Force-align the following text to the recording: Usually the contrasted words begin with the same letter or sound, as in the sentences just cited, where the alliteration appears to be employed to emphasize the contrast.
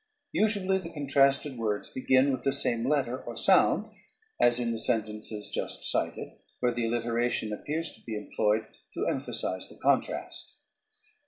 Usually 0.31 0.79
the 0.79 0.89
contrasted 0.89 1.59
words 1.59 1.91
begin 1.91 2.31
with 2.31 2.41
the 2.41 2.51
same 2.51 2.89
letter 2.89 3.19
or 3.21 3.35
sound, 3.35 3.91
as 4.39 4.59
in 4.59 4.71
the 4.71 4.79
sentences 4.79 5.51
just 5.53 5.83
cited, 5.83 6.39
where 6.59 6.71
the 6.71 6.85
alliteration 6.87 7.53
appears 7.53 7.91
to 7.91 8.01
be 8.03 8.15
employed 8.15 8.65
to 8.95 9.05
emphasize 9.05 9.69
the 9.69 9.77
contrast. 9.77 10.57